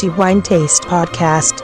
The 0.00 0.10
Wine 0.16 0.40
Taste 0.40 0.86
Podcast. 0.88 1.62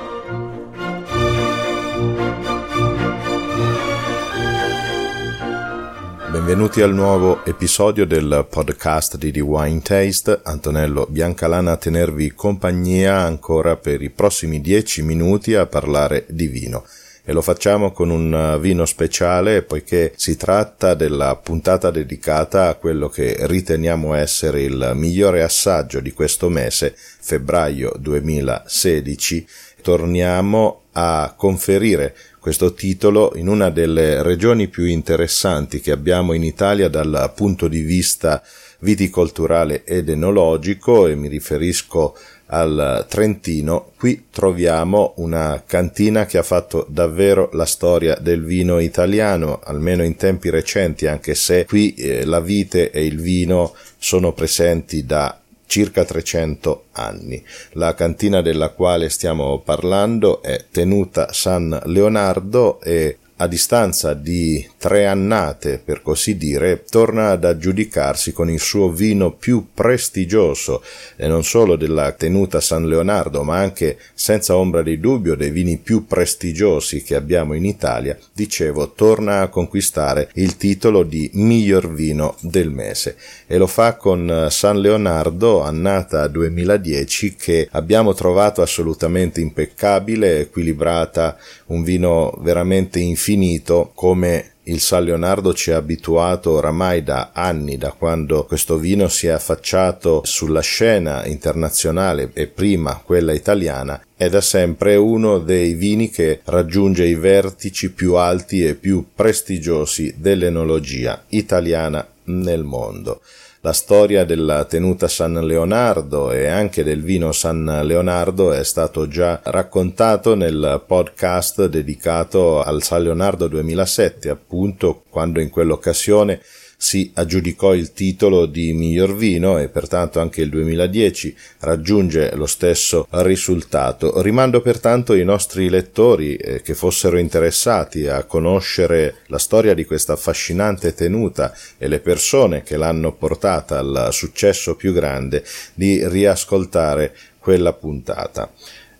Benvenuti 6.31 6.83
al 6.83 6.93
nuovo 6.93 7.43
episodio 7.47 8.05
del 8.05 8.47
podcast 8.51 9.17
di 9.17 9.33
The 9.33 9.41
Wine 9.41 9.81
Taste. 9.81 10.41
Antonello 10.43 11.07
Biancalana 11.09 11.73
a 11.73 11.77
tenervi 11.79 12.35
compagnia 12.35 13.21
ancora 13.21 13.77
per 13.77 14.03
i 14.03 14.11
prossimi 14.11 14.61
dieci 14.61 15.01
minuti 15.01 15.55
a 15.55 15.65
parlare 15.65 16.27
di 16.29 16.47
vino 16.47 16.85
e 17.29 17.33
lo 17.33 17.43
facciamo 17.43 17.91
con 17.91 18.11
un 18.11 18.57
vino 18.61 18.85
speciale 18.85 19.63
poiché 19.63 20.13
si 20.15 20.37
tratta 20.37 20.95
della 20.95 21.35
puntata 21.35 21.91
dedicata 21.91 22.69
a 22.69 22.75
quello 22.75 23.09
che 23.09 23.37
riteniamo 23.41 24.15
essere 24.15 24.63
il 24.63 24.93
migliore 24.95 25.43
assaggio 25.43 25.99
di 25.99 26.13
questo 26.13 26.49
mese, 26.49 26.95
febbraio 26.97 27.95
2016. 27.99 29.45
Torniamo 29.83 30.83
a 30.93 31.35
conferire 31.37 32.15
questo 32.39 32.75
titolo 32.75 33.33
in 33.35 33.49
una 33.49 33.71
delle 33.71 34.23
regioni 34.23 34.69
più 34.69 34.85
interessanti 34.85 35.81
che 35.81 35.91
abbiamo 35.91 36.33
in 36.33 36.45
Italia 36.45 36.89
dal 36.89 37.33
punto 37.35 37.67
di 37.67 37.81
vista 37.81 38.41
viticolturale 38.81 39.83
ed 39.83 40.09
enologico 40.09 41.09
e 41.09 41.17
mi 41.17 41.27
riferisco 41.27 42.17
al 42.47 43.07
Trentino. 43.09 43.93
Qui 43.97 44.27
troviamo 44.31 45.15
una 45.17 45.63
cantina 45.67 46.27
che 46.27 46.39
ha 46.39 46.43
fatto 46.43 46.87
davvero 46.89 47.51
la 47.53 47.65
storia 47.65 48.17
del 48.21 48.45
vino 48.45 48.79
italiano, 48.79 49.61
almeno 49.65 50.05
in 50.05 50.17
tempi 50.17 50.51
recenti, 50.51 51.07
anche 51.07 51.35
se 51.35 51.65
qui 51.65 51.95
eh, 51.95 52.25
la 52.25 52.41
vite 52.41 52.91
e 52.91 53.05
il 53.05 53.21
vino 53.21 53.75
sono 53.99 54.33
presenti 54.33 55.05
da 55.05 55.41
circa 55.67 56.05
300 56.05 56.85
anni. 56.93 57.43
La 57.73 57.95
cantina 57.95 58.41
della 58.41 58.71
quale 58.71 59.09
stiamo 59.09 59.61
parlando 59.61 60.41
è 60.43 60.67
tenuta 60.71 61.33
San 61.33 61.81
Leonardo 61.87 62.81
e 62.81 63.19
a 63.39 63.47
distanza 63.49 64.15
di 64.15 64.67
tre 64.79 65.05
annate, 65.07 65.79
per 65.85 66.01
così 66.01 66.39
dire, 66.39 66.85
torna 66.85 67.31
ad 67.31 67.45
aggiudicarsi 67.45 68.33
con 68.33 68.49
il 68.49 68.61
suo 68.61 68.91
vino 68.91 69.33
più 69.33 69.69
prestigioso, 69.75 70.83
e 71.17 71.27
non 71.27 71.45
solo 71.45 71.77
della 71.77 72.13
tenuta 72.13 72.61
San 72.61 72.89
Leonardo, 72.89 73.43
ma 73.43 73.59
anche, 73.59 73.99
senza 74.15 74.57
ombra 74.57 74.83
di 74.83 74.99
dubbio, 74.99 75.35
dei 75.35 75.51
vini 75.51 75.77
più 75.77 76.07
prestigiosi 76.07 77.03
che 77.03 77.15
abbiamo 77.15 77.53
in 77.53 77.67
Italia, 77.67 78.17
dicevo, 78.33 78.93
torna 78.93 79.43
a 79.43 79.49
conquistare 79.49 80.31
il 80.35 80.57
titolo 80.57 81.03
di 81.03 81.29
miglior 81.35 81.93
vino 81.93 82.37
del 82.41 82.71
mese. 82.71 83.17
E 83.47 83.59
lo 83.59 83.67
fa 83.67 83.97
con 83.97 84.47
San 84.49 84.81
Leonardo, 84.81 85.61
annata 85.61 86.27
2010, 86.27 87.35
che 87.35 87.69
abbiamo 87.73 88.15
trovato 88.15 88.63
assolutamente 88.63 89.43
impeccabile, 89.43 90.41
equilibrata, 90.41 91.37
un 91.67 91.83
vino 91.83 92.33
veramente 92.41 92.99
infinito 92.99 93.25
finito 93.27 93.91
come 93.93 94.53
il 94.67 94.79
San 94.79 95.03
Leonardo 95.03 95.53
ci 95.53 95.73
ha 95.73 95.79
abituato 95.79 96.53
oramai 96.53 97.03
da 97.03 97.31
anni, 97.33 97.77
da 97.77 97.91
quando 97.91 98.45
questo 98.45 98.77
vino 98.79 99.09
si 99.09 99.27
è 99.27 99.31
affacciato 99.31 100.23
sulla 100.25 100.61
scena 100.61 101.27
internazionale 101.27 102.31
e 102.35 102.47
prima 102.47 103.03
quella 103.05 103.33
italiana, 103.33 104.01
è 104.17 104.29
da 104.29 104.41
sempre 104.41 104.95
uno 104.95 105.39
dei 105.41 105.75
vini 105.75 106.09
che 106.09 106.39
raggiunge 106.45 107.05
i 107.05 107.17
vertici 107.17 107.91
più 107.91 108.15
alti 108.15 108.65
e 108.65 108.77
più 108.77 109.05
prestigiosi 109.13 110.15
dell'enologia 110.19 111.25
italiana 111.31 112.07
nel 112.27 112.63
mondo. 112.63 113.23
La 113.67 113.73
storia 113.73 114.25
della 114.25 114.65
tenuta 114.65 115.09
San 115.09 115.45
Leonardo 115.45 116.31
e 116.31 116.47
anche 116.47 116.85
del 116.85 117.03
vino 117.03 117.33
San 117.33 117.65
Leonardo 117.83 118.53
è 118.53 118.63
stato 118.63 119.09
già 119.09 119.41
raccontato 119.43 120.37
nel 120.37 120.85
podcast 120.87 121.67
dedicato 121.67 122.63
al 122.63 122.85
San 122.85 123.03
Leonardo 123.03 123.49
2007, 123.49 124.29
appunto 124.29 125.03
quando 125.11 125.41
in 125.41 125.51
quell'occasione 125.51 126.41
si 126.77 127.11
aggiudicò 127.15 127.75
il 127.75 127.93
titolo 127.93 128.47
di 128.47 128.73
miglior 128.73 129.17
vino 129.17 129.59
e 129.59 129.69
pertanto 129.69 130.21
anche 130.21 130.43
il 130.43 130.51
2010 130.51 131.37
raggiunge 131.61 132.35
lo 132.35 132.47
stesso 132.47 133.07
risultato. 133.11 134.21
Rimando 134.21 134.61
pertanto 134.61 135.15
i 135.15 135.25
nostri 135.25 135.69
lettori 135.69 136.37
eh, 136.37 136.63
che 136.63 136.75
fossero 136.75 137.19
interessati 137.19 138.07
a 138.07 138.25
conoscere 138.25 139.17
la 139.27 139.39
storia 139.39 139.75
di 139.75 139.85
questa 139.85 140.13
affascinante 140.13 140.95
tenuta 140.95 141.55
e 141.79 141.89
le 141.89 142.01
persone 142.01 142.63
che 142.63 142.77
l'hanno 142.77 143.13
portata 143.13 143.79
al 143.79 144.09
successo 144.13 144.77
più 144.77 144.93
grande 144.93 145.45
di 145.75 146.07
riascoltare 146.07 147.15
quella 147.39 147.73
puntata. 147.73 148.51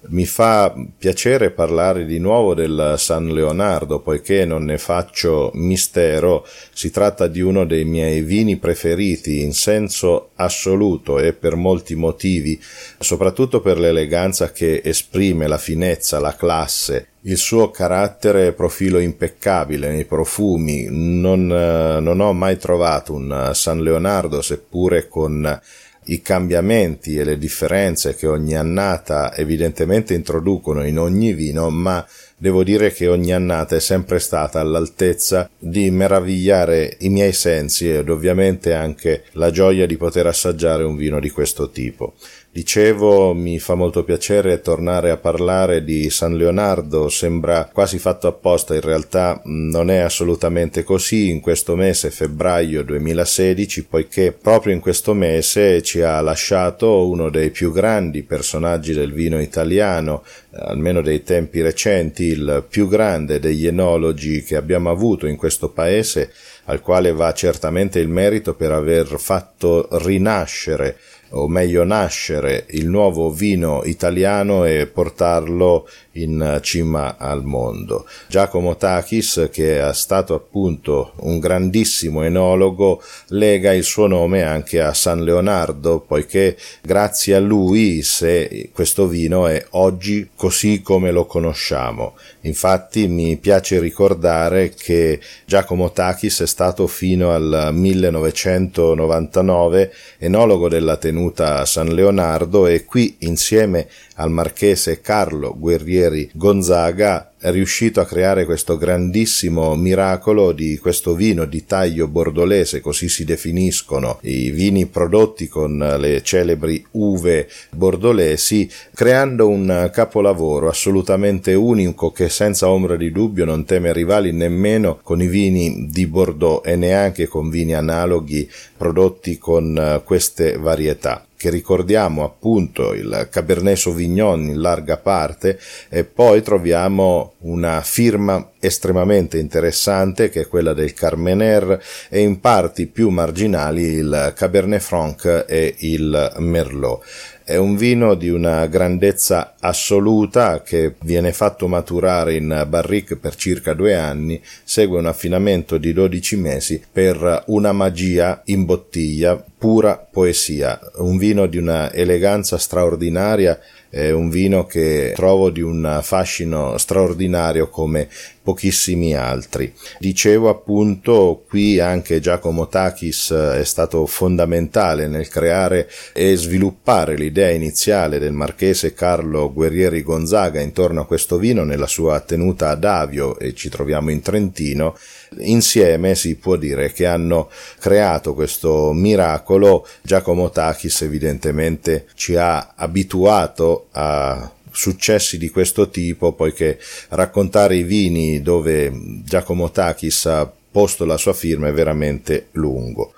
Mi 0.09 0.25
fa 0.25 0.75
piacere 0.99 1.51
parlare 1.51 2.05
di 2.05 2.19
nuovo 2.19 2.55
del 2.55 2.95
San 2.97 3.33
Leonardo, 3.33 4.01
poiché 4.01 4.45
non 4.45 4.65
ne 4.65 4.79
faccio 4.79 5.51
mistero, 5.55 6.47
si 6.73 6.91
tratta 6.91 7.27
di 7.27 7.41
uno 7.41 7.65
dei 7.65 7.85
miei 7.85 8.21
vini 8.21 8.57
preferiti 8.57 9.43
in 9.43 9.53
senso 9.53 10.31
assoluto 10.37 11.19
e 11.19 11.33
per 11.33 11.57
molti 11.57 11.95
motivi, 11.95 12.61
soprattutto 12.99 13.61
per 13.61 13.79
l'eleganza 13.79 14.53
che 14.53 14.81
esprime, 14.85 15.47
la 15.47 15.59
finezza, 15.59 16.21
la 16.21 16.37
classe, 16.37 17.09
il 17.23 17.37
suo 17.37 17.71
carattere 17.71 18.47
e 18.47 18.53
profilo 18.53 18.99
impeccabile 18.99 19.91
nei 19.91 20.05
profumi. 20.05 20.87
Non, 20.89 21.47
non 21.47 22.21
ho 22.21 22.33
mai 22.33 22.59
trovato 22.59 23.15
un 23.15 23.51
San 23.55 23.83
Leonardo, 23.83 24.43
seppure 24.43 25.09
con 25.09 25.61
i 26.07 26.23
cambiamenti 26.23 27.17
e 27.17 27.25
le 27.25 27.39
differenze 27.39 28.15
che 28.15 28.27
ogni 28.27 28.55
annata 28.55 29.35
evidentemente 29.35 30.15
introducono 30.15 30.85
in 30.85 30.99
ogni 30.99 31.33
vino, 31.33 31.71
ma 31.71 32.07
devo 32.37 32.63
dire 32.63 32.93
che 32.93 33.09
ogni 33.09 33.33
annata 33.33 33.77
è 33.77 33.81
sempre 33.81 34.19
stata 34.19 34.61
all'altezza 34.61 35.49
di 35.59 35.91
meravigliare 35.91 36.97
i 37.01 37.09
miei 37.09 37.33
sensi 37.33 37.91
ed 37.91 38.09
ovviamente 38.09 38.75
anche 38.75 39.25
la 39.33 39.51
gioia 39.51 39.87
di 39.87 39.97
poter 39.97 40.27
assaggiare 40.27 40.85
un 40.85 40.97
vino 40.97 41.19
di 41.19 41.31
questo 41.31 41.71
tipo. 41.71 42.15
Dicevo, 42.57 43.35
mi 43.35 43.59
fa 43.59 43.75
molto 43.75 44.03
piacere 44.03 44.63
tornare 44.63 45.11
a 45.11 45.19
parlare 45.19 45.85
di 45.85 46.09
San 46.09 46.39
Leonardo, 46.39 47.11
sembra 47.11 47.69
quasi 47.71 47.99
fatto 47.99 48.29
apposta, 48.29 48.75
in 48.75 48.81
realtà 48.81 49.43
non 49.45 49.91
è 49.91 49.99
assolutamente 49.99 50.83
così. 50.83 51.29
In 51.29 51.41
questo 51.41 51.77
mese 51.77 52.11
febbraio 52.11 52.83
2016, 52.83 53.85
poiché 53.85 54.33
proprio 54.33 54.73
in 54.73 54.81
questo 54.81 55.13
mese 55.13 55.83
ci 55.83 56.01
ha 56.01 56.19
lasciato 56.23 57.07
uno 57.07 57.29
dei 57.29 57.51
più 57.51 57.73
grandi 57.73 58.23
personaggi 58.23 58.95
del 58.95 59.13
vino 59.13 59.39
italiano, 59.39 60.25
almeno 60.53 61.03
dei 61.03 61.23
tempi 61.23 61.61
recenti, 61.61 62.25
il 62.25 62.65
più 62.67 62.89
grande 62.89 63.39
degli 63.39 63.67
enologi 63.67 64.43
che 64.43 64.57
abbiamo 64.57 64.89
avuto 64.89 65.27
in 65.27 65.37
questo 65.37 65.69
paese, 65.69 66.33
al 66.65 66.81
quale 66.81 67.13
va 67.13 67.35
certamente 67.35 67.99
il 67.99 68.09
merito 68.09 68.55
per 68.55 68.73
aver 68.73 69.17
fatto 69.19 69.89
rinascere 69.91 70.97
o 71.31 71.49
meglio 71.49 71.85
nascere 71.85 72.67
il 72.71 72.89
nuovo 72.89 73.31
vino 73.31 73.83
italiano 73.85 74.65
e 74.65 74.87
portarlo 74.87 75.87
in 76.17 76.59
cima 76.63 77.17
al 77.19 77.45
mondo. 77.45 78.07
Giacomo 78.29 78.77
Takis, 78.77 79.49
che 79.53 79.87
è 79.87 79.93
stato 79.95 80.35
appunto 80.35 81.13
un 81.21 81.39
grandissimo 81.39 82.23
enologo, 82.23 83.03
lega 83.29 83.73
il 83.73 83.85
suo 83.85 84.07
nome 84.07 84.43
anche 84.43 84.81
a 84.81 84.95
San 84.95 85.25
Leonardo, 85.25 86.01
poiché 86.01 86.57
grazie 86.83 87.35
a 87.35 87.41
lui 87.41 88.03
se 88.03 88.71
questo 88.73 89.07
vino 89.07 89.47
è 89.47 89.65
oggi 89.71 90.29
così 90.35 90.83
come 90.83 91.11
lo 91.11 91.25
conosciamo. 91.27 92.15
Infatti 92.43 93.09
mi 93.09 93.37
piace 93.37 93.79
ricordare 93.79 94.75
che 94.75 95.21
Giacomo 95.45 95.93
Takis 95.93 96.43
è 96.43 96.47
stato 96.47 96.87
fino 96.87 97.33
al 97.33 97.71
1999 97.73 99.93
enologo 100.19 100.69
della 100.69 100.97
tenuta 101.17 101.65
San 101.65 101.95
Leonardo 101.95 102.67
e 102.67 102.85
qui 102.85 103.17
insieme 103.21 103.89
al 104.17 104.31
marchese 104.31 105.01
Carlo 105.01 105.55
Guerrieri 105.57 106.29
Gonzaga 106.35 107.33
è 107.39 107.51
riuscito 107.51 108.01
a 108.01 108.07
creare 108.07 108.47
questo 108.47 108.79
grandissimo 108.79 109.75
miracolo 109.77 110.53
di 110.53 110.79
questo 110.79 111.15
vino 111.15 111.45
di 111.45 111.67
taglio 111.67 112.09
bordolese, 112.09 112.81
così 112.81 113.11
si 113.11 113.25
definiscono 113.25 114.19
i 114.23 114.51
vini 114.51 114.87
prodotti 114.87 115.47
con 115.47 115.77
le 115.99 116.23
celebri 116.23 116.85
uve 116.93 117.49
bordolesi, 117.71 118.69
creando 118.95 119.49
un 119.49 119.91
capolavoro 119.93 120.69
assolutamente 120.69 121.53
unico 121.53 122.11
che 122.11 122.31
senza 122.31 122.71
ombra 122.71 122.97
di 122.97 123.13
dubbio 123.13 123.45
non 123.45 123.67
teme 123.67 123.93
rivali 123.93 124.33
nemmeno 124.33 124.99
con 125.03 125.21
i 125.21 125.27
vini 125.27 125.89
di 125.91 126.07
Bordeaux 126.07 126.67
e 126.67 126.75
neanche 126.77 127.27
con 127.27 127.51
vini 127.51 127.75
analoghi 127.75 128.51
prodotti 128.77 129.37
con 129.37 130.01
queste 130.05 130.57
varietà 130.57 131.26
che 131.37 131.51
ricordiamo 131.51 132.25
appunto 132.25 132.93
il 132.93 133.29
Cabernet 133.31 133.77
Sauvignon 133.77 134.43
in 134.45 134.61
larga 134.61 134.97
parte 134.97 135.59
e 135.89 136.05
poi 136.05 136.43
troviamo 136.43 137.35
una 137.41 137.83
firma 137.83 138.53
estremamente 138.59 139.39
interessante 139.39 140.29
che 140.29 140.43
è 140.43 140.49
quella 140.49 140.73
del 140.73 140.93
Carmener 140.95 141.81
e 142.09 142.21
in 142.21 142.41
parti 142.41 142.87
più 142.87 143.11
marginali 143.11 143.83
il 143.83 144.33
Cabernet 144.35 144.81
Franc 144.81 145.45
e 145.47 145.75
il 145.79 146.35
Merlot. 146.39 147.05
È 147.49 147.55
un 147.55 147.77
vino 147.77 148.15
di 148.17 148.29
una 148.29 148.67
grandezza 148.67 149.55
assoluta 149.61 150.63
che 150.63 150.97
viene 151.03 151.33
fatto 151.33 151.69
maturare 151.69 152.35
in 152.35 152.67
barrique 152.69 153.15
per 153.15 153.37
circa 153.37 153.73
due 153.73 153.95
anni, 153.95 154.43
segue 154.65 154.99
un 154.99 155.07
affinamento 155.07 155.79
di 155.79 155.93
12 155.93 156.37
mesi 156.39 156.83
per 156.91 157.45
una 157.47 157.71
magia 157.71 158.43
in 158.47 158.65
bottiglia, 158.65 159.41
pura 159.57 159.97
poesia, 159.97 160.77
un 160.97 161.19
vino 161.19 161.47
di 161.47 161.59
una 161.59 161.93
eleganza 161.93 162.59
straordinaria 162.59 163.61
è 163.89 164.11
un 164.11 164.29
vino 164.29 164.67
che 164.67 165.13
trovo 165.15 165.49
di 165.49 165.63
un 165.63 166.01
fascino 166.03 166.77
straordinario 166.77 167.69
come 167.69 168.09
pochissimi 168.47 169.13
altri. 169.13 169.75
Dicevo 169.99 170.49
appunto 170.49 171.43
qui 171.49 171.81
anche 171.81 172.21
Giacomo 172.21 172.69
Takis 172.69 173.33
è 173.33 173.65
stato 173.65 174.07
fondamentale 174.07 175.09
nel 175.09 175.27
creare 175.27 175.91
e 176.13 176.37
sviluppare 176.37 177.17
l'idea 177.17 177.51
iniziale 177.51 178.21
del 178.21 178.31
marchese 178.31 178.95
Carlo 178.95 179.53
Guerrieri 179.53 180.05
Gonzaga 180.05 180.61
intorno 180.61 181.01
a 181.01 181.07
questo 181.07 181.39
vino 181.39 181.65
nella 181.65 181.89
sua 181.89 182.21
tenuta 182.21 182.69
ad 182.69 182.85
Avio 182.85 183.37
e 183.37 183.53
ci 183.53 183.69
troviamo 183.69 184.13
in 184.13 184.21
Trentino. 184.21 184.97
Insieme 185.39 186.15
si 186.15 186.37
può 186.37 186.55
dire 186.55 186.93
che 186.93 187.05
hanno 187.05 187.51
creato 187.81 188.33
questo 188.33 188.93
miracolo. 188.93 189.85
Giacomo 190.03 190.51
Takis 190.51 191.03
evidentemente 191.03 192.07
ci 192.15 192.37
ha 192.37 192.75
abituato 192.77 193.89
a 193.91 194.53
successi 194.77 195.39
di 195.39 195.49
questo 195.49 195.89
tipo, 195.89 196.33
poiché 196.33 196.79
raccontare 197.09 197.77
i 197.77 197.83
vini 197.83 198.43
dove 198.43 198.93
Giacomo 199.25 199.71
Takis 199.71 200.27
ha 200.27 200.53
posto 200.71 201.07
la 201.07 201.17
sua 201.17 201.33
firma 201.33 201.69
è 201.69 201.73
veramente 201.73 202.49
lungo. 202.53 203.15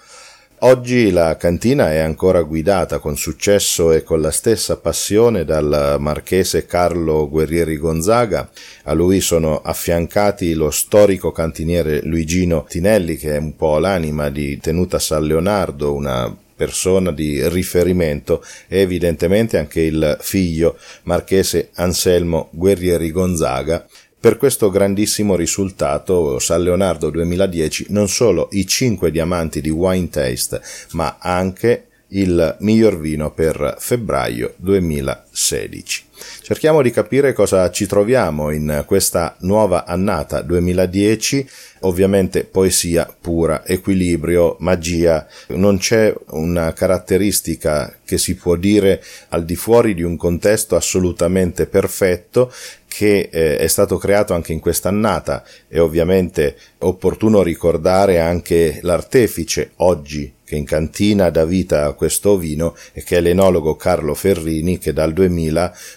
Oggi 0.62 1.10
la 1.10 1.37
cantina 1.37 1.93
è 1.93 1.99
ancora 1.99 2.43
guidata 2.43 2.99
con 2.99 3.16
successo 3.16 3.93
e 3.93 4.02
con 4.02 4.20
la 4.20 4.32
stessa 4.32 4.76
passione 4.76 5.44
dal 5.44 5.96
marchese 6.00 6.66
Carlo 6.66 7.28
Guerrieri 7.28 7.76
Gonzaga. 7.76 8.49
A 8.84 8.93
lui 8.93 9.20
sono 9.20 9.61
affiancati 9.61 10.54
lo 10.54 10.70
storico 10.70 11.31
cantiniere 11.31 12.02
Luigino 12.02 12.64
Tinelli, 12.69 13.16
che 13.16 13.37
è 13.37 13.38
un 13.38 13.54
po' 13.54 13.78
l'anima 13.78 14.31
di 14.31 14.58
Tenuta 14.58 14.99
San 14.99 15.25
Leonardo, 15.25 15.94
una 15.94 16.37
persona 16.58 17.12
di 17.12 17.49
riferimento 17.49 18.44
e 18.66 18.81
evidentemente 18.81 19.56
anche 19.58 19.81
il 19.81 20.16
figlio 20.20 20.76
marchese 21.05 21.70
Anselmo 21.75 22.49
Guerrieri 22.50 23.12
Gonzaga. 23.12 23.87
Per 24.20 24.37
questo 24.37 24.69
grandissimo 24.69 25.37
risultato 25.37 26.40
San 26.40 26.64
Leonardo 26.64 27.08
2010 27.10 27.87
non 27.90 28.08
solo 28.08 28.49
i 28.50 28.66
5 28.66 29.12
diamanti 29.12 29.60
di 29.60 29.70
Wine 29.70 30.08
Taste 30.08 30.60
ma 30.93 31.19
anche 31.20 31.84
il 32.08 32.56
miglior 32.61 32.99
vino 32.99 33.32
per 33.32 33.76
febbraio 33.78 34.54
2016. 35.38 36.06
Cerchiamo 36.43 36.82
di 36.82 36.90
capire 36.90 37.32
cosa 37.32 37.70
ci 37.70 37.87
troviamo 37.87 38.50
in 38.50 38.82
questa 38.87 39.37
nuova 39.40 39.85
annata 39.85 40.43
2010, 40.43 41.49
ovviamente 41.81 42.44
poesia 42.44 43.08
pura, 43.20 43.64
equilibrio, 43.64 44.56
magia, 44.58 45.26
non 45.49 45.79
c'è 45.79 46.12
una 46.31 46.73
caratteristica 46.73 47.99
che 48.05 48.19
si 48.19 48.35
può 48.35 48.56
dire 48.56 49.02
al 49.29 49.44
di 49.44 49.55
fuori 49.55 49.94
di 49.94 50.02
un 50.02 50.17
contesto 50.17 50.75
assolutamente 50.75 51.67
perfetto 51.67 52.52
che 52.88 53.29
eh, 53.31 53.58
è 53.58 53.67
stato 53.69 53.96
creato 53.99 54.35
anche 54.35 54.52
in 54.52 54.61
quest'annata. 54.61 55.44
E 55.69 55.79
ovviamente 55.79 56.56
opportuno 56.79 57.43
ricordare 57.43 58.19
anche 58.19 58.81
l'artefice 58.82 59.73
oggi 59.76 60.32
che 60.49 60.56
in 60.56 60.64
cantina 60.64 61.29
dà 61.29 61.44
vita 61.44 61.85
a 61.85 61.93
questo 61.93 62.38
vino 62.38 62.75
e 62.94 63.05
che 63.05 63.19
è 63.19 63.20
l'enologo 63.20 63.76
Carlo 63.76 64.14
Ferrini 64.14 64.79
che 64.79 64.94
dal 64.94 65.12
2000 65.12 65.27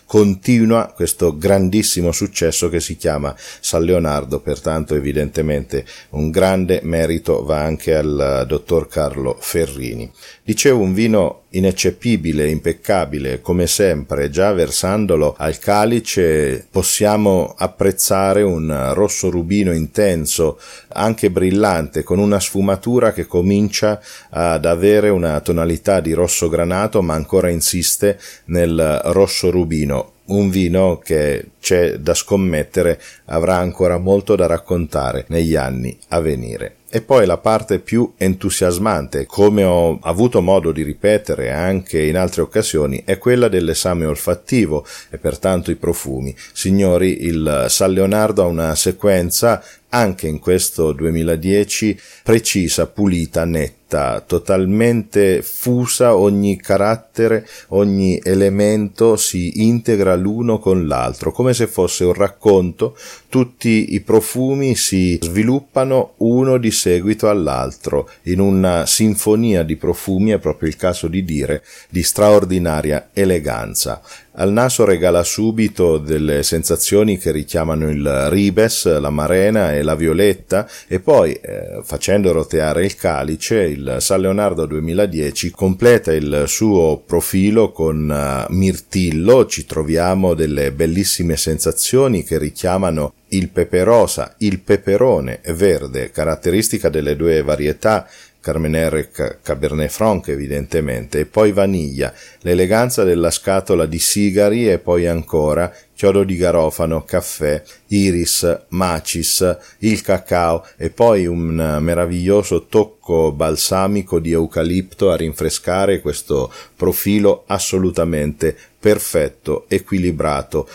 continua 0.06 0.92
questo 0.96 1.38
grandissimo 1.38 2.12
successo 2.12 2.70
che 2.70 2.80
si 2.80 2.98
chiama 2.98 3.36
San 3.60 3.84
Leonardo, 3.84 4.40
pertanto 4.40 4.96
evidentemente 4.96 5.86
un 6.12 6.30
grande 6.30 6.82
merito 6.84 7.44
va 7.44 7.62
anche 7.62 7.96
al 7.96 8.46
dottor 8.48 8.88
Carlo 8.88 9.38
Ferrini. 9.40 10.12
Dicevo 10.44 10.80
un 10.80 10.94
vino 10.94 11.44
ineccepibile, 11.52 12.50
impeccabile, 12.50 13.42
come 13.42 13.68
sempre, 13.68 14.30
già 14.30 14.54
versandolo 14.54 15.36
al 15.38 15.60
calice 15.60 16.66
possiamo 16.70 17.54
apprezzare 17.58 18.42
un 18.42 18.92
rosso 18.94 19.30
rubino 19.30 19.74
intenso, 19.74 20.60
anche 20.90 21.30
brillante, 21.30 22.04
con 22.04 22.20
una 22.20 22.40
sfumatura 22.40 23.12
che 23.12 23.26
comincia 23.26 24.00
ad 24.30 24.66
avere 24.66 25.10
una 25.10 25.40
tonalità 25.42 26.00
di 26.00 26.14
rosso 26.14 26.48
granato, 26.48 27.02
ma 27.02 27.16
ancora 27.16 27.50
insiste 27.50 28.20
nel 28.46 29.02
rosso 29.06 29.21
rubino 29.50 30.12
un 30.32 30.50
vino 30.50 30.98
che 31.04 31.52
c'è 31.60 31.98
da 31.98 32.14
scommettere 32.14 33.00
avrà 33.26 33.58
ancora 33.58 33.98
molto 33.98 34.36
da 34.36 34.48
raccontare 34.48 35.26
negli 35.28 35.56
anni 35.56 35.98
a 36.10 36.20
venire. 36.20 36.76
E 36.94 37.02
poi 37.02 37.26
la 37.26 37.38
parte 37.38 37.80
più 37.80 38.14
entusiasmante, 38.18 39.26
come 39.26 39.64
ho 39.64 39.98
avuto 40.02 40.42
modo 40.42 40.74
di 40.74 40.84
ripetere 40.84 41.50
anche 41.50 42.02
in 42.02 42.18
altre 42.18 42.42
occasioni, 42.42 43.04
è 43.06 43.18
quella 43.18 43.48
dell'esame 43.48 44.06
olfattivo 44.06 44.86
e 45.10 45.18
pertanto 45.18 45.72
i 45.72 45.76
profumi. 45.76 46.36
Signori, 46.52 47.24
il 47.26 47.68
San 47.70 47.94
Leonardo 47.94 48.44
ha 48.44 48.48
una 48.48 48.76
sequenza 48.76 49.64
anche 49.94 50.28
in 50.28 50.40
questo 50.40 50.92
2010 50.94 52.00
precisa, 52.24 52.88
pulita, 52.88 53.44
netta, 53.44 54.24
totalmente 54.26 55.42
fusa, 55.42 56.16
ogni 56.16 56.56
carattere, 56.58 57.46
ogni 57.70 58.20
elemento 58.24 59.18
si 59.18 59.64
integra 59.64 60.16
l'uno 60.16 60.60
con 60.60 60.88
l'altro, 60.88 61.32
come 61.34 61.54
se 61.54 61.68
fosse 61.68 62.06
un 62.06 62.14
racconto, 62.14 62.98
tutti 63.28 63.94
i 63.94 64.00
profumi 64.00 64.76
si 64.76 65.20
sviluppano 65.22 66.14
uno 66.18 66.58
di 66.58 66.72
seguito 66.72 67.28
all'altro, 67.28 68.10
in 68.24 68.40
una 68.40 68.86
sinfonia 68.86 69.64
di 69.64 69.76
profumi, 69.76 70.32
è 70.32 70.40
proprio 70.40 70.70
il 70.70 70.78
caso 70.78 71.08
di 71.08 71.26
dire, 71.26 71.64
di 71.90 72.02
straordinaria 72.02 73.10
eleganza. 73.12 74.02
Al 74.34 74.54
naso 74.54 74.86
regala 74.86 75.24
subito 75.24 75.98
delle 75.98 76.42
sensazioni 76.44 77.18
che 77.18 77.32
richiamano 77.32 77.90
il 77.90 78.30
ribes, 78.30 78.86
la 78.98 79.10
marena 79.10 79.74
e 79.74 79.82
la 79.84 79.94
violetta 79.94 80.66
e 80.88 81.02
poi, 81.02 81.34
eh, 81.34 81.82
facendo 81.84 82.32
roteare 82.32 82.86
il 82.86 82.96
calice, 82.96 83.64
il 83.64 83.98
San 84.00 84.22
Leonardo 84.22 84.66
2010 84.66 85.52
completa 85.52 86.14
il 86.14 86.46
suo 86.48 87.04
profilo 87.06 87.74
con 87.74 88.48
uh, 88.48 88.54
mirtillo, 88.54 89.48
ci 89.48 89.66
troviamo 89.66 90.34
delle 90.34 90.72
bellissime 90.72 91.36
sensazioni 91.36 92.24
che 92.24 92.38
richiamano 92.38 93.14
il 93.34 93.50
pepe 93.50 93.84
rosa, 93.84 94.36
il 94.38 94.60
peperone 94.60 95.42
verde, 95.48 96.10
caratteristica 96.10 96.88
delle 96.88 97.18
due 97.18 97.42
varietà 97.44 98.08
Carmenere 98.42 99.12
Cabernet 99.42 99.90
Franc 99.90 100.28
evidentemente, 100.30 101.20
e 101.20 101.26
poi 101.26 101.52
vaniglia, 101.52 102.12
l'eleganza 102.40 103.04
della 103.04 103.30
scatola 103.30 103.86
di 103.86 104.00
sigari 104.00 104.70
e 104.70 104.80
poi 104.80 105.08
ancora 105.08 105.72
chiodo 105.94 106.24
di 106.24 106.36
garofano, 106.36 107.04
caffè, 107.04 107.62
iris, 107.90 108.64
macis, 108.70 109.58
il 109.80 110.02
cacao 110.02 110.66
e 110.76 110.90
poi 110.90 111.28
un 111.28 111.78
meraviglioso 111.80 112.66
tocco 112.66 113.32
balsamico 113.32 114.20
di 114.20 114.32
eucalipto 114.32 115.12
a 115.12 115.16
rinfrescare 115.16 116.02
questo 116.02 116.52
profilo 116.76 117.44
assolutamente 117.46 118.58
perfetto, 118.80 119.66
equilibrato, 119.68 120.68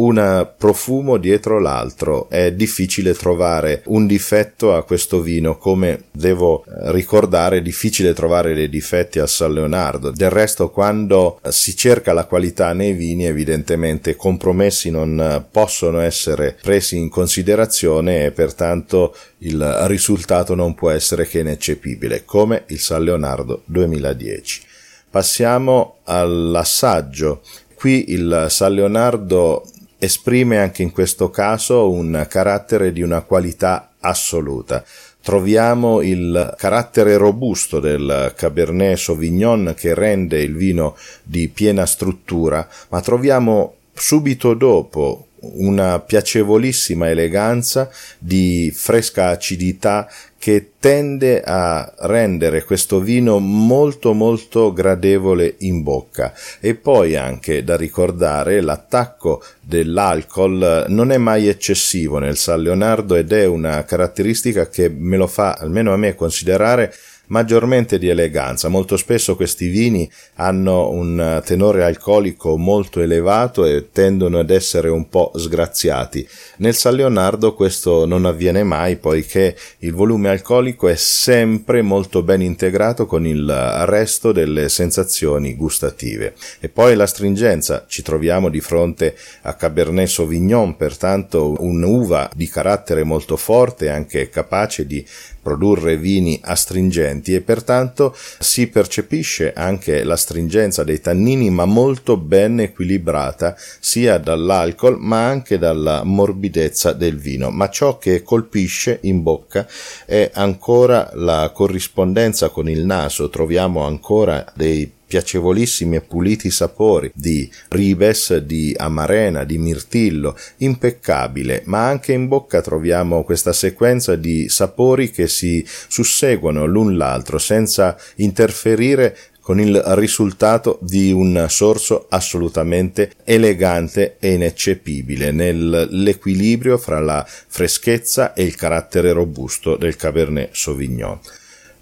un 0.00 0.48
profumo 0.56 1.18
dietro 1.18 1.60
l'altro. 1.60 2.28
È 2.28 2.52
difficile 2.52 3.12
trovare 3.14 3.82
un 3.86 4.06
difetto 4.06 4.74
a 4.74 4.84
questo 4.84 5.20
vino, 5.20 5.58
come 5.58 6.04
devo 6.10 6.64
ricordare, 6.86 7.58
è 7.58 7.62
difficile 7.62 8.14
trovare 8.14 8.54
dei 8.54 8.68
difetti 8.68 9.18
a 9.18 9.26
San 9.26 9.52
Leonardo. 9.52 10.10
Del 10.10 10.30
resto, 10.30 10.70
quando 10.70 11.40
si 11.48 11.76
cerca 11.76 12.12
la 12.12 12.24
qualità 12.24 12.72
nei 12.72 12.92
vini, 12.92 13.26
evidentemente 13.26 14.16
compromessi 14.16 14.90
non 14.90 15.46
possono 15.50 16.00
essere 16.00 16.56
presi 16.60 16.96
in 16.96 17.08
considerazione 17.08 18.24
e 18.24 18.30
pertanto 18.30 19.14
il 19.38 19.62
risultato 19.86 20.54
non 20.54 20.74
può 20.74 20.90
essere 20.90 21.26
che 21.26 21.40
ineccepibile, 21.40 22.24
come 22.24 22.64
il 22.68 22.78
San 22.78 23.02
Leonardo 23.02 23.62
2010. 23.66 24.62
Passiamo 25.10 25.96
all'assaggio. 26.04 27.42
Qui 27.74 28.12
il 28.12 28.46
San 28.50 28.74
Leonardo 28.74 29.64
esprime 30.00 30.58
anche 30.58 30.82
in 30.82 30.90
questo 30.90 31.30
caso 31.30 31.90
un 31.90 32.26
carattere 32.28 32.90
di 32.90 33.02
una 33.02 33.20
qualità 33.20 33.92
assoluta. 34.00 34.82
Troviamo 35.22 36.00
il 36.00 36.54
carattere 36.56 37.18
robusto 37.18 37.78
del 37.78 38.32
Cabernet 38.34 38.96
Sauvignon 38.96 39.74
che 39.76 39.94
rende 39.94 40.40
il 40.40 40.56
vino 40.56 40.96
di 41.22 41.48
piena 41.48 41.84
struttura, 41.84 42.66
ma 42.88 43.00
troviamo 43.02 43.74
subito 43.92 44.54
dopo 44.54 45.26
una 45.40 46.00
piacevolissima 46.00 47.08
eleganza 47.08 47.90
di 48.18 48.72
fresca 48.74 49.28
acidità 49.28 50.08
che 50.40 50.70
tende 50.80 51.42
a 51.42 51.92
rendere 51.98 52.64
questo 52.64 53.00
vino 53.00 53.38
molto 53.38 54.14
molto 54.14 54.72
gradevole 54.72 55.56
in 55.58 55.82
bocca. 55.82 56.32
E 56.60 56.74
poi 56.74 57.14
anche 57.14 57.62
da 57.62 57.76
ricordare 57.76 58.62
l'attacco 58.62 59.42
dell'alcol 59.60 60.86
non 60.88 61.12
è 61.12 61.18
mai 61.18 61.46
eccessivo 61.46 62.18
nel 62.18 62.38
San 62.38 62.62
Leonardo 62.62 63.16
ed 63.16 63.32
è 63.32 63.44
una 63.44 63.84
caratteristica 63.84 64.68
che 64.68 64.88
me 64.88 65.18
lo 65.18 65.26
fa 65.26 65.52
almeno 65.52 65.92
a 65.92 65.98
me 65.98 66.14
considerare 66.14 66.90
maggiormente 67.30 67.98
di 67.98 68.08
eleganza. 68.08 68.68
Molto 68.68 68.96
spesso 68.96 69.36
questi 69.36 69.68
vini 69.68 70.08
hanno 70.34 70.90
un 70.90 71.42
tenore 71.44 71.84
alcolico 71.84 72.56
molto 72.56 73.00
elevato 73.00 73.64
e 73.64 73.88
tendono 73.90 74.38
ad 74.38 74.50
essere 74.50 74.88
un 74.88 75.08
po' 75.08 75.32
sgraziati. 75.34 76.26
Nel 76.58 76.74
San 76.74 76.94
Leonardo 76.94 77.54
questo 77.54 78.06
non 78.06 78.24
avviene 78.24 78.62
mai 78.62 78.96
poiché 78.96 79.56
il 79.78 79.92
volume 79.92 80.28
alcolico 80.28 80.88
è 80.88 80.96
sempre 80.96 81.82
molto 81.82 82.22
ben 82.22 82.42
integrato 82.42 83.06
con 83.06 83.26
il 83.26 83.50
resto 83.84 84.32
delle 84.32 84.68
sensazioni 84.68 85.54
gustative. 85.54 86.34
E 86.60 86.68
poi 86.68 86.94
la 86.94 87.06
stringenza, 87.06 87.84
ci 87.88 88.02
troviamo 88.02 88.48
di 88.48 88.60
fronte 88.60 89.16
a 89.42 89.54
Cabernet 89.54 90.06
Sauvignon, 90.06 90.76
pertanto 90.76 91.56
un'uva 91.58 92.30
di 92.34 92.48
carattere 92.48 93.04
molto 93.04 93.36
forte, 93.36 93.88
anche 93.88 94.28
capace 94.28 94.86
di 94.86 95.04
produrre 95.42 95.96
vini 95.96 96.38
astringenti 96.42 97.34
e 97.34 97.40
pertanto 97.40 98.14
si 98.38 98.68
percepisce 98.68 99.52
anche 99.52 100.04
la 100.04 100.16
stringenza 100.16 100.84
dei 100.84 101.00
tannini 101.00 101.50
ma 101.50 101.64
molto 101.64 102.16
ben 102.16 102.60
equilibrata 102.60 103.56
sia 103.78 104.18
dall'alcol 104.18 104.98
ma 104.98 105.26
anche 105.26 105.58
dalla 105.58 106.02
morbidezza 106.04 106.92
del 106.92 107.18
vino. 107.18 107.50
Ma 107.50 107.68
ciò 107.68 107.98
che 107.98 108.22
colpisce 108.22 108.98
in 109.02 109.22
bocca 109.22 109.66
è 110.06 110.30
ancora 110.34 111.10
la 111.14 111.50
corrispondenza 111.54 112.48
con 112.50 112.68
il 112.68 112.84
naso. 112.84 113.28
Troviamo 113.28 113.84
ancora 113.84 114.44
dei 114.54 114.98
piacevolissimi 115.10 115.96
e 115.96 116.02
puliti 116.02 116.52
sapori 116.52 117.10
di 117.12 117.50
ribes, 117.70 118.36
di 118.36 118.72
amarena, 118.78 119.42
di 119.42 119.58
mirtillo, 119.58 120.36
impeccabile, 120.58 121.62
ma 121.64 121.88
anche 121.88 122.12
in 122.12 122.28
bocca 122.28 122.60
troviamo 122.60 123.24
questa 123.24 123.52
sequenza 123.52 124.14
di 124.14 124.48
sapori 124.48 125.10
che 125.10 125.26
si 125.26 125.66
susseguono 125.66 126.64
l'un 126.64 126.96
l'altro 126.96 127.38
senza 127.38 127.96
interferire 128.16 129.16
con 129.40 129.58
il 129.58 129.82
risultato 129.96 130.78
di 130.80 131.10
un 131.10 131.46
sorso 131.48 132.06
assolutamente 132.08 133.10
elegante 133.24 134.16
e 134.20 134.34
ineccepibile 134.34 135.32
nell'equilibrio 135.32 136.78
fra 136.78 137.00
la 137.00 137.26
freschezza 137.26 138.32
e 138.32 138.44
il 138.44 138.54
carattere 138.54 139.10
robusto 139.10 139.74
del 139.74 139.96
Cabernet 139.96 140.50
Sauvignon. 140.52 141.18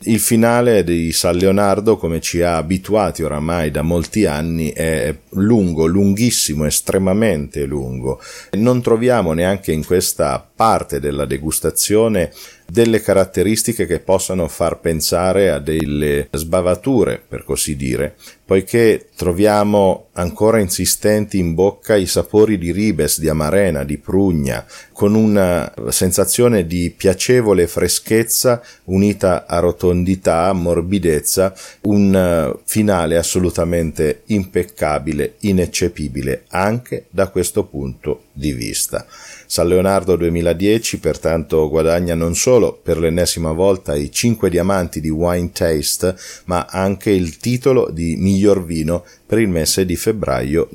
Il 0.02 0.20
finale 0.20 0.84
di 0.84 1.10
San 1.10 1.34
Leonardo, 1.36 1.96
come 1.96 2.20
ci 2.20 2.40
ha 2.40 2.56
abituati 2.56 3.24
oramai 3.24 3.72
da 3.72 3.82
molti 3.82 4.26
anni, 4.26 4.70
è 4.70 5.12
lungo, 5.30 5.86
lunghissimo, 5.86 6.64
estremamente 6.64 7.64
lungo. 7.64 8.20
Non 8.52 8.80
troviamo 8.80 9.32
neanche 9.32 9.72
in 9.72 9.84
questa 9.84 10.48
parte 10.54 11.00
della 11.00 11.24
degustazione 11.24 12.32
delle 12.70 13.00
caratteristiche 13.00 13.86
che 13.86 13.98
possano 13.98 14.46
far 14.46 14.78
pensare 14.78 15.50
a 15.50 15.58
delle 15.58 16.28
sbavature, 16.30 17.22
per 17.26 17.42
così 17.42 17.76
dire, 17.76 18.14
poiché 18.44 19.08
troviamo 19.16 20.08
ancora 20.12 20.60
insistenti 20.60 21.38
in 21.38 21.54
bocca 21.54 21.96
i 21.96 22.04
sapori 22.04 22.58
di 22.58 22.70
ribes, 22.70 23.20
di 23.20 23.28
amarena, 23.30 23.84
di 23.84 23.96
prugna, 23.96 24.66
con 24.92 25.14
una 25.14 25.72
sensazione 25.88 26.66
di 26.66 26.92
piacevole 26.94 27.66
freschezza 27.66 28.62
unita 28.84 29.46
a 29.46 29.60
rotondità, 29.60 30.52
morbidezza, 30.52 31.54
un 31.82 32.54
finale 32.64 33.16
assolutamente 33.16 34.24
impeccabile, 34.26 35.36
ineccepibile 35.40 36.44
anche 36.48 37.06
da 37.08 37.28
questo 37.28 37.64
punto 37.64 38.24
di 38.38 38.52
vista. 38.52 39.04
San 39.46 39.66
Leonardo 39.66 40.14
2010 40.16 40.98
pertanto 40.98 41.68
guadagna 41.68 42.14
non 42.14 42.34
solo 42.34 42.78
per 42.80 42.98
l'ennesima 42.98 43.52
volta 43.52 43.96
i 43.96 44.12
5 44.12 44.48
diamanti 44.48 45.00
di 45.00 45.08
Wine 45.08 45.50
Taste, 45.52 46.14
ma 46.44 46.66
anche 46.68 47.10
il 47.10 47.38
titolo 47.38 47.90
di 47.90 48.16
miglior 48.16 48.64
vino 48.64 49.04
per 49.26 49.38
il 49.38 49.48
mese 49.48 49.84
di 49.84 49.96
febbraio 49.96 50.68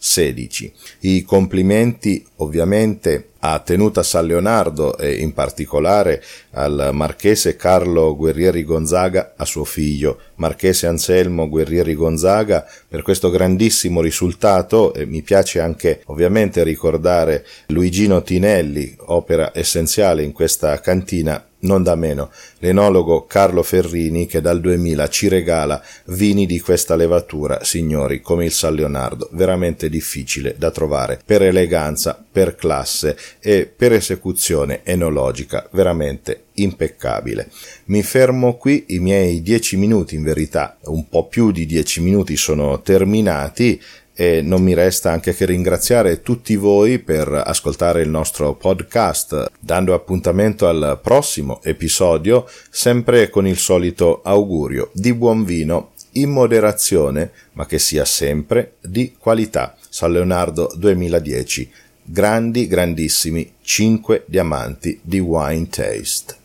2016. 0.00 0.72
I 1.00 1.22
complimenti 1.22 2.24
ovviamente 2.36 3.28
a 3.40 3.58
Tenuta 3.60 4.02
San 4.02 4.26
Leonardo 4.26 4.98
e 4.98 5.14
in 5.16 5.32
particolare 5.32 6.22
al 6.52 6.90
marchese 6.92 7.56
Carlo 7.56 8.16
Guerrieri 8.16 8.64
Gonzaga, 8.64 9.34
a 9.36 9.44
suo 9.44 9.64
figlio 9.64 10.18
marchese 10.36 10.86
Anselmo 10.86 11.48
Guerrieri 11.48 11.94
Gonzaga 11.94 12.66
per 12.88 13.02
questo 13.02 13.30
grandissimo 13.30 14.00
risultato 14.00 14.92
e 14.94 15.06
mi 15.06 15.22
piace 15.22 15.60
anche 15.60 16.02
ovviamente 16.06 16.62
ricordare 16.64 17.46
Luigino 17.68 18.22
Tinelli, 18.22 18.96
opera 19.06 19.52
essenziale 19.54 20.22
in 20.22 20.32
questa 20.32 20.78
cantina 20.80 21.42
non 21.60 21.82
da 21.82 21.94
meno, 21.94 22.30
l'enologo 22.58 23.26
Carlo 23.26 23.62
Ferrini 23.62 24.26
che 24.26 24.40
dal 24.40 24.60
2000 24.60 25.08
ci 25.08 25.28
regala 25.28 25.82
vini 26.06 26.46
di 26.46 26.60
questa 26.60 26.96
levatura, 26.96 27.64
signori, 27.64 28.20
come 28.20 28.44
il 28.44 28.52
San 28.52 28.74
Leonardo, 28.74 29.28
veramente 29.32 29.88
difficile 29.88 30.54
da 30.56 30.70
trovare 30.70 31.20
per 31.24 31.42
eleganza, 31.42 32.22
per 32.30 32.54
classe 32.54 33.16
e 33.40 33.66
per 33.66 33.92
esecuzione 33.92 34.80
enologica, 34.84 35.68
veramente 35.72 36.44
impeccabile. 36.54 37.50
Mi 37.86 38.02
fermo 38.02 38.56
qui, 38.56 38.84
i 38.88 38.98
miei 38.98 39.42
dieci 39.42 39.76
minuti 39.76 40.14
in 40.14 40.22
verità, 40.22 40.76
un 40.84 41.08
po' 41.08 41.26
più 41.26 41.50
di 41.50 41.66
dieci 41.66 42.00
minuti 42.00 42.36
sono 42.36 42.80
terminati 42.82 43.80
e 44.14 44.42
non 44.42 44.62
mi 44.62 44.74
resta 44.74 45.10
anche 45.10 45.34
che 45.34 45.46
ringraziare 45.46 46.22
tutti 46.22 46.56
voi 46.56 46.98
per 46.98 47.28
ascoltare 47.28 48.02
il 48.02 48.08
nostro 48.08 48.54
podcast, 48.54 49.50
dando 49.58 49.94
appuntamento 49.94 50.68
al 50.68 50.98
prossimo 51.02 51.60
episodio, 51.62 52.46
sempre 52.70 53.30
con 53.30 53.46
il 53.46 53.56
solito 53.56 54.20
augurio 54.22 54.90
di 54.92 55.14
buon 55.14 55.44
vino 55.44 55.92
in 56.12 56.30
moderazione, 56.30 57.30
ma 57.52 57.66
che 57.66 57.78
sia 57.78 58.04
sempre 58.04 58.74
di 58.80 59.14
qualità. 59.18 59.76
San 59.88 60.12
Leonardo 60.12 60.72
2010. 60.76 61.70
Grandi, 62.02 62.66
grandissimi 62.66 63.52
5 63.60 64.24
diamanti 64.26 64.98
di 65.02 65.20
Wine 65.20 65.68
Taste. 65.68 66.38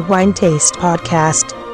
Wine 0.00 0.32
Taste 0.32 0.74
Podcast. 0.74 1.65